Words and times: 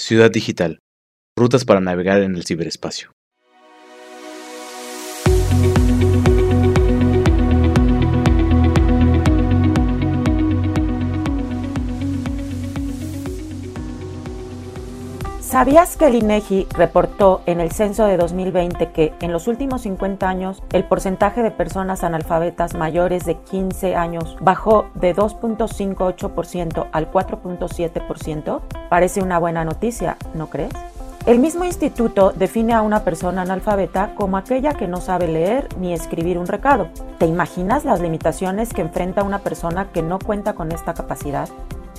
Ciudad 0.00 0.30
Digital. 0.30 0.78
Rutas 1.36 1.66
para 1.66 1.82
navegar 1.82 2.22
en 2.22 2.34
el 2.34 2.46
ciberespacio. 2.46 3.12
¿Sabías 15.60 15.98
que 15.98 16.06
el 16.06 16.14
INEGI 16.14 16.68
reportó 16.70 17.42
en 17.44 17.60
el 17.60 17.70
censo 17.70 18.06
de 18.06 18.16
2020 18.16 18.92
que 18.92 19.12
en 19.20 19.30
los 19.30 19.46
últimos 19.46 19.82
50 19.82 20.26
años 20.26 20.62
el 20.72 20.84
porcentaje 20.84 21.42
de 21.42 21.50
personas 21.50 22.02
analfabetas 22.02 22.74
mayores 22.74 23.26
de 23.26 23.36
15 23.36 23.94
años 23.94 24.38
bajó 24.40 24.86
de 24.94 25.14
2.58% 25.14 26.88
al 26.90 27.12
4.7%? 27.12 28.62
Parece 28.88 29.20
una 29.20 29.38
buena 29.38 29.66
noticia, 29.66 30.16
¿no 30.32 30.48
crees? 30.48 30.72
El 31.26 31.38
mismo 31.40 31.66
instituto 31.66 32.32
define 32.34 32.72
a 32.72 32.80
una 32.80 33.04
persona 33.04 33.42
analfabeta 33.42 34.14
como 34.14 34.38
aquella 34.38 34.72
que 34.72 34.88
no 34.88 35.02
sabe 35.02 35.28
leer 35.28 35.68
ni 35.78 35.92
escribir 35.92 36.38
un 36.38 36.46
recado. 36.46 36.88
¿Te 37.18 37.26
imaginas 37.26 37.84
las 37.84 38.00
limitaciones 38.00 38.72
que 38.72 38.80
enfrenta 38.80 39.24
una 39.24 39.40
persona 39.40 39.92
que 39.92 40.00
no 40.00 40.20
cuenta 40.20 40.54
con 40.54 40.72
esta 40.72 40.94
capacidad? 40.94 41.50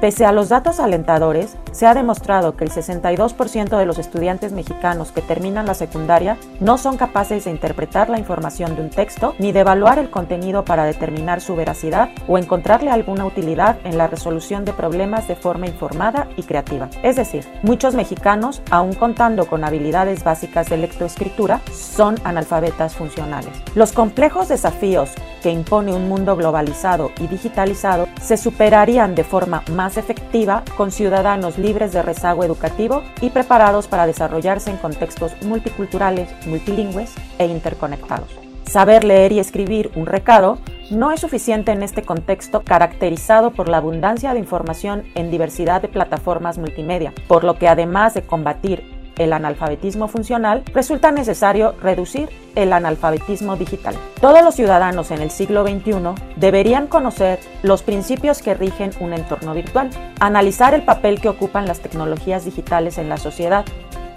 Pese 0.00 0.26
a 0.26 0.32
los 0.32 0.50
datos 0.50 0.78
alentadores, 0.78 1.56
se 1.72 1.86
ha 1.86 1.94
demostrado 1.94 2.54
que 2.54 2.64
el 2.64 2.70
62% 2.70 3.78
de 3.78 3.86
los 3.86 3.98
estudiantes 3.98 4.52
mexicanos 4.52 5.10
que 5.10 5.22
terminan 5.22 5.64
la 5.64 5.72
secundaria 5.72 6.36
no 6.60 6.76
son 6.76 6.98
capaces 6.98 7.44
de 7.44 7.50
interpretar 7.50 8.10
la 8.10 8.18
información 8.18 8.76
de 8.76 8.82
un 8.82 8.90
texto 8.90 9.34
ni 9.38 9.52
de 9.52 9.60
evaluar 9.60 9.98
el 9.98 10.10
contenido 10.10 10.66
para 10.66 10.84
determinar 10.84 11.40
su 11.40 11.56
veracidad 11.56 12.10
o 12.28 12.36
encontrarle 12.36 12.90
alguna 12.90 13.24
utilidad 13.24 13.78
en 13.84 13.96
la 13.96 14.06
resolución 14.06 14.66
de 14.66 14.74
problemas 14.74 15.28
de 15.28 15.36
forma 15.36 15.66
informada 15.66 16.28
y 16.36 16.42
creativa. 16.42 16.90
Es 17.02 17.16
decir, 17.16 17.46
muchos 17.62 17.94
mexicanos, 17.94 18.60
aun 18.70 18.92
contando 18.92 19.46
con 19.46 19.64
habilidades 19.64 20.24
básicas 20.24 20.68
de 20.68 20.76
lectoescritura, 20.76 21.60
son 21.72 22.16
analfabetas 22.24 22.94
funcionales. 22.94 23.52
Los 23.74 23.92
complejos 23.92 24.48
desafíos 24.48 25.10
que 25.42 25.50
impone 25.50 25.92
un 25.92 26.08
mundo 26.08 26.36
globalizado 26.36 27.12
y 27.20 27.28
digitalizado 27.28 28.08
se 28.20 28.36
superarían 28.36 29.14
de 29.14 29.24
forma 29.24 29.62
más 29.70 29.85
efectiva 29.96 30.64
con 30.76 30.90
ciudadanos 30.90 31.58
libres 31.58 31.92
de 31.92 32.02
rezago 32.02 32.42
educativo 32.42 33.02
y 33.20 33.30
preparados 33.30 33.86
para 33.86 34.06
desarrollarse 34.06 34.70
en 34.70 34.78
contextos 34.78 35.32
multiculturales, 35.42 36.28
multilingües 36.46 37.14
e 37.38 37.46
interconectados. 37.46 38.28
Saber 38.64 39.04
leer 39.04 39.30
y 39.30 39.38
escribir 39.38 39.92
un 39.94 40.06
recado 40.06 40.58
no 40.90 41.12
es 41.12 41.20
suficiente 41.20 41.70
en 41.72 41.82
este 41.82 42.02
contexto 42.02 42.62
caracterizado 42.62 43.52
por 43.52 43.68
la 43.68 43.76
abundancia 43.76 44.32
de 44.32 44.40
información 44.40 45.04
en 45.14 45.30
diversidad 45.30 45.82
de 45.82 45.88
plataformas 45.88 46.58
multimedia, 46.58 47.12
por 47.28 47.44
lo 47.44 47.58
que 47.58 47.68
además 47.68 48.14
de 48.14 48.22
combatir 48.22 48.95
el 49.18 49.32
analfabetismo 49.32 50.08
funcional, 50.08 50.62
resulta 50.72 51.10
necesario 51.12 51.74
reducir 51.82 52.28
el 52.54 52.72
analfabetismo 52.72 53.56
digital. 53.56 53.94
Todos 54.20 54.42
los 54.42 54.54
ciudadanos 54.54 55.10
en 55.10 55.20
el 55.20 55.30
siglo 55.30 55.66
XXI 55.66 56.14
deberían 56.36 56.86
conocer 56.86 57.38
los 57.62 57.82
principios 57.82 58.42
que 58.42 58.54
rigen 58.54 58.90
un 59.00 59.12
entorno 59.12 59.54
virtual, 59.54 59.90
analizar 60.20 60.74
el 60.74 60.82
papel 60.82 61.20
que 61.20 61.28
ocupan 61.28 61.66
las 61.66 61.80
tecnologías 61.80 62.44
digitales 62.44 62.98
en 62.98 63.08
la 63.08 63.18
sociedad, 63.18 63.64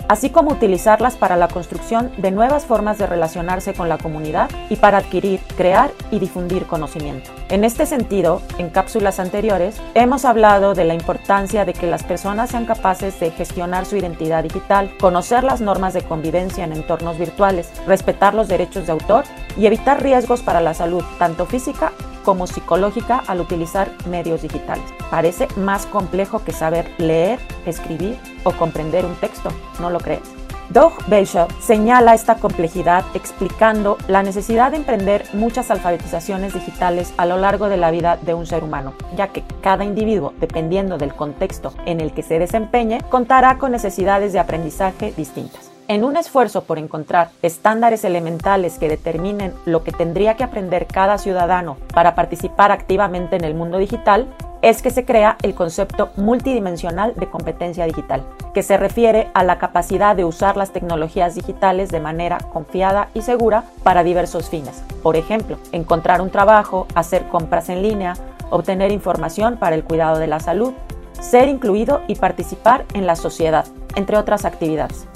así 0.09 0.31
como 0.31 0.52
utilizarlas 0.52 1.15
para 1.15 1.38
la 1.38 1.47
construcción 1.47 2.11
de 2.17 2.31
nuevas 2.31 2.65
formas 2.65 2.97
de 2.97 3.05
relacionarse 3.05 3.73
con 3.73 3.88
la 3.88 3.97
comunidad 3.97 4.49
y 4.69 4.75
para 4.75 4.97
adquirir, 4.97 5.39
crear 5.55 5.91
y 6.11 6.19
difundir 6.19 6.65
conocimiento. 6.65 7.29
En 7.47 7.63
este 7.63 7.85
sentido, 7.85 8.41
en 8.57 8.69
cápsulas 8.69 9.19
anteriores, 9.19 9.80
hemos 9.93 10.25
hablado 10.25 10.73
de 10.73 10.83
la 10.83 10.95
importancia 10.95 11.63
de 11.63 11.73
que 11.73 11.87
las 11.87 12.03
personas 12.03 12.49
sean 12.49 12.65
capaces 12.65 13.19
de 13.19 13.31
gestionar 13.31 13.85
su 13.85 13.95
identidad 13.95 14.43
digital, 14.43 14.91
conocer 14.99 15.43
las 15.43 15.61
normas 15.61 15.93
de 15.93 16.02
convivencia 16.02 16.63
en 16.63 16.73
entornos 16.73 17.17
virtuales, 17.17 17.71
respetar 17.85 18.33
los 18.33 18.47
derechos 18.47 18.87
de 18.87 18.91
autor 18.91 19.23
y 19.57 19.67
evitar 19.67 20.02
riesgos 20.02 20.41
para 20.41 20.59
la 20.59 20.73
salud, 20.73 21.03
tanto 21.19 21.45
física 21.45 21.93
como 22.23 22.47
psicológica 22.47 23.23
al 23.27 23.41
utilizar 23.41 23.91
medios 24.07 24.41
digitales. 24.41 24.85
Parece 25.09 25.47
más 25.57 25.85
complejo 25.85 26.43
que 26.43 26.52
saber 26.52 26.91
leer, 26.97 27.39
escribir 27.65 28.17
o 28.43 28.52
comprender 28.52 29.05
un 29.05 29.15
texto, 29.15 29.49
¿no 29.80 29.89
lo 29.89 29.99
crees? 29.99 30.21
Doug 30.69 30.93
Bishop 31.08 31.52
señala 31.59 32.13
esta 32.13 32.35
complejidad 32.35 33.03
explicando 33.15 33.97
la 34.08 34.21
necesidad 34.21 34.69
de 34.69 34.77
emprender 34.77 35.25
muchas 35.33 35.71
alfabetizaciones 35.71 36.53
digitales 36.53 37.11
a 37.17 37.25
lo 37.25 37.37
largo 37.37 37.69
de 37.69 37.77
la 37.77 37.89
vida 37.89 38.19
de 38.21 38.35
un 38.35 38.45
ser 38.45 38.63
humano, 38.63 38.93
ya 39.17 39.29
que 39.29 39.43
cada 39.61 39.83
individuo, 39.83 40.33
dependiendo 40.39 40.99
del 40.99 41.15
contexto 41.15 41.73
en 41.87 42.02
el 42.02 42.13
que 42.13 42.21
se 42.21 42.37
desempeñe, 42.37 43.02
contará 43.09 43.58
con 43.58 43.71
necesidades 43.71 44.31
de 44.31 44.39
aprendizaje 44.39 45.11
distintas. 45.17 45.71
En 45.89 46.04
un 46.04 46.17
esfuerzo 46.17 46.66
por 46.66 46.77
encontrar 46.77 47.32
estándares 47.42 48.04
elementales 48.04 48.77
que 48.77 48.88
determinen 48.88 49.55
lo 49.66 49.83
que 49.83 49.92
tendría 49.92 50.36
que 50.36 50.44
aprender 50.44 50.86
cada 50.86 51.17
ciudadano 51.17 51.77
para 51.95 52.14
participar 52.14 52.72
activamente 52.72 53.38
en 53.38 53.44
el 53.44 53.55
mundo 53.55 53.80
digital, 53.80 54.27
es 54.61 54.83
que 54.83 54.92
se 54.92 55.04
crea 55.04 55.38
el 55.42 55.55
concepto 55.55 56.11
multidimensional 56.16 57.16
de 57.16 57.27
competencia 57.27 57.86
digital, 57.86 58.23
que 58.54 58.61
se 58.61 58.77
refiere 58.77 59.32
a 59.33 59.44
la 59.44 59.58
capacidad 59.58 60.16
de 60.16 60.26
usar 60.26 60.58
las 60.58 60.72
tecnologías 60.73 61.33
digitales 61.33 61.89
de 61.89 62.00
manera 62.00 62.38
confiada 62.38 63.10
y 63.16 63.23
segura 63.23 63.64
para 63.82 64.04
diversos 64.04 64.48
fines. 64.48 64.83
Por 65.02 65.16
ejemplo, 65.16 65.58
encontrar 65.71 66.21
un 66.21 66.30
trabajo, 66.30 66.86
hacer 66.94 67.27
compras 67.30 67.67
en 67.67 67.82
línea, 67.82 68.14
obtener 68.52 68.92
información 68.92 69.58
para 69.58 69.76
el 69.76 69.83
cuidado 69.83 70.20
de 70.20 70.27
la 70.27 70.39
salud, 70.39 70.71
ser 71.20 71.48
incluido 71.48 72.02
y 72.06 72.14
participar 72.14 72.86
en 72.94 73.08
la 73.08 73.16
sociedad, 73.16 73.66
entre 73.95 74.17
otras 74.17 74.45
actividades. 74.45 75.08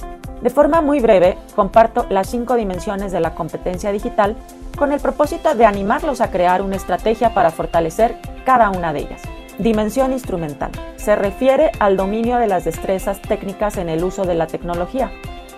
De 0.43 0.49
forma 0.49 0.81
muy 0.81 0.99
breve, 0.99 1.37
comparto 1.55 2.05
las 2.09 2.29
cinco 2.29 2.55
dimensiones 2.55 3.13
de 3.13 3.21
la 3.21 3.33
competencia 3.33 3.93
digital 3.93 4.35
con 4.77 4.91
el 4.91 4.99
propósito 4.99 5.55
de 5.55 5.65
animarlos 5.65 6.19
a 6.19 6.31
crear 6.31 6.61
una 6.61 6.75
estrategia 6.75 7.33
para 7.33 7.49
fortalecer 7.49 8.17
cada 8.45 8.69
una 8.69 8.91
de 8.91 8.99
ellas. 8.99 9.21
Dimensión 9.57 10.11
instrumental. 10.11 10.71
Se 10.97 11.15
refiere 11.15 11.71
al 11.79 11.95
dominio 11.95 12.39
de 12.39 12.47
las 12.47 12.65
destrezas 12.65 13.21
técnicas 13.21 13.77
en 13.77 13.87
el 13.87 14.03
uso 14.03 14.25
de 14.25 14.35
la 14.35 14.47
tecnología, 14.47 15.11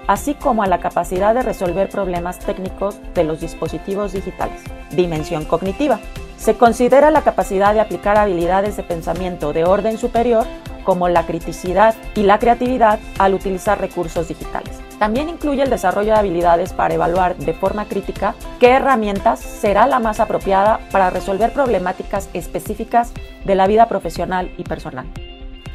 así 0.05 0.35
como 0.35 0.61
a 0.61 0.67
la 0.67 0.79
capacidad 0.79 1.33
de 1.33 1.41
resolver 1.41 1.89
problemas 1.89 2.37
técnicos 2.37 2.99
de 3.15 3.23
los 3.23 3.39
dispositivos 3.39 4.13
digitales. 4.13 4.61
Dimensión 4.91 5.45
cognitiva. 5.45 5.99
Se 6.37 6.57
considera 6.57 7.09
la 7.09 7.23
capacidad 7.23 7.73
de 7.73 7.79
aplicar 7.79 8.19
habilidades 8.19 8.77
de 8.77 8.83
pensamiento 8.83 9.51
de 9.51 9.63
orden 9.63 9.97
superior 9.97 10.45
como 10.83 11.09
la 11.09 11.25
criticidad 11.25 11.95
y 12.13 12.23
la 12.23 12.39
creatividad 12.39 12.99
al 13.17 13.33
utilizar 13.33 13.81
recursos 13.81 14.27
digitales. 14.29 14.74
También 14.99 15.29
incluye 15.29 15.61
el 15.61 15.69
desarrollo 15.69 16.13
de 16.13 16.19
habilidades 16.19 16.73
para 16.73 16.93
evaluar 16.93 17.35
de 17.35 17.53
forma 17.53 17.85
crítica 17.85 18.35
qué 18.59 18.69
herramientas 18.69 19.39
será 19.39 19.87
la 19.87 19.99
más 19.99 20.19
apropiada 20.19 20.79
para 20.91 21.09
resolver 21.09 21.51
problemáticas 21.51 22.29
específicas 22.33 23.11
de 23.43 23.55
la 23.55 23.67
vida 23.67 23.87
profesional 23.87 24.51
y 24.57 24.63
personal. 24.63 25.05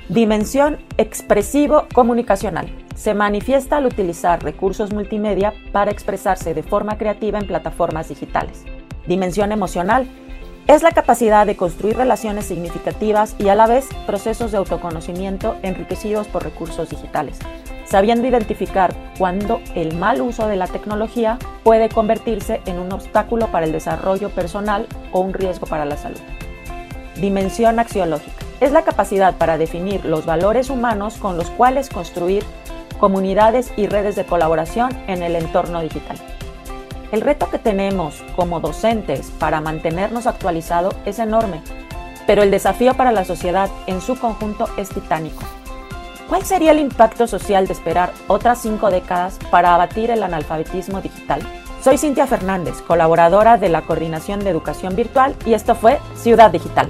Dimensión 0.08 0.78
expresivo-comunicacional. 0.96 2.68
Se 2.96 3.14
manifiesta 3.14 3.76
al 3.76 3.86
utilizar 3.86 4.42
recursos 4.42 4.92
multimedia 4.92 5.54
para 5.72 5.90
expresarse 5.90 6.52
de 6.52 6.62
forma 6.62 6.98
creativa 6.98 7.38
en 7.38 7.46
plataformas 7.46 8.08
digitales. 8.08 8.64
Dimensión 9.06 9.52
emocional 9.52 10.08
es 10.66 10.82
la 10.82 10.92
capacidad 10.92 11.46
de 11.46 11.56
construir 11.56 11.96
relaciones 11.96 12.46
significativas 12.46 13.34
y 13.38 13.48
a 13.48 13.54
la 13.54 13.66
vez 13.66 13.88
procesos 14.06 14.52
de 14.52 14.58
autoconocimiento 14.58 15.56
enriquecidos 15.62 16.28
por 16.28 16.44
recursos 16.44 16.90
digitales, 16.90 17.38
sabiendo 17.90 18.28
identificar 18.28 18.94
cuándo 19.18 19.60
el 19.74 19.96
mal 19.96 20.22
uso 20.22 20.46
de 20.46 20.54
la 20.54 20.68
tecnología 20.68 21.38
puede 21.64 21.88
convertirse 21.88 22.60
en 22.64 22.78
un 22.78 22.92
obstáculo 22.92 23.48
para 23.48 23.66
el 23.66 23.72
desarrollo 23.72 24.30
personal 24.30 24.86
o 25.10 25.18
un 25.18 25.34
riesgo 25.34 25.66
para 25.66 25.84
la 25.84 25.96
salud. 25.96 26.20
Dimensión 27.16 27.80
axiológica. 27.80 28.44
Es 28.60 28.70
la 28.70 28.82
capacidad 28.82 29.34
para 29.34 29.58
definir 29.58 30.04
los 30.04 30.24
valores 30.24 30.70
humanos 30.70 31.16
con 31.16 31.36
los 31.36 31.50
cuales 31.50 31.88
construir 31.88 32.44
comunidades 33.00 33.72
y 33.76 33.88
redes 33.88 34.14
de 34.14 34.24
colaboración 34.24 34.90
en 35.08 35.24
el 35.24 35.34
entorno 35.34 35.80
digital. 35.80 36.16
El 37.10 37.22
reto 37.22 37.50
que 37.50 37.58
tenemos 37.58 38.22
como 38.36 38.60
docentes 38.60 39.32
para 39.40 39.60
mantenernos 39.60 40.28
actualizados 40.28 40.94
es 41.06 41.18
enorme, 41.18 41.60
pero 42.24 42.44
el 42.44 42.52
desafío 42.52 42.94
para 42.94 43.10
la 43.10 43.24
sociedad 43.24 43.68
en 43.88 44.00
su 44.00 44.16
conjunto 44.16 44.68
es 44.76 44.90
titánico. 44.90 45.42
¿Cuál 46.30 46.44
sería 46.44 46.70
el 46.70 46.78
impacto 46.78 47.26
social 47.26 47.66
de 47.66 47.72
esperar 47.72 48.12
otras 48.28 48.62
cinco 48.62 48.88
décadas 48.88 49.36
para 49.50 49.74
abatir 49.74 50.12
el 50.12 50.22
analfabetismo 50.22 51.00
digital? 51.00 51.42
Soy 51.82 51.98
Cintia 51.98 52.28
Fernández, 52.28 52.80
colaboradora 52.82 53.56
de 53.56 53.68
la 53.68 53.82
Coordinación 53.82 54.38
de 54.38 54.50
Educación 54.50 54.94
Virtual 54.94 55.34
y 55.44 55.54
esto 55.54 55.74
fue 55.74 55.98
Ciudad 56.14 56.52
Digital. 56.52 56.88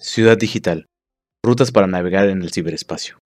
Ciudad 0.00 0.36
Digital. 0.36 0.86
Rutas 1.44 1.70
para 1.70 1.86
navegar 1.86 2.28
en 2.28 2.42
el 2.42 2.50
ciberespacio. 2.50 3.19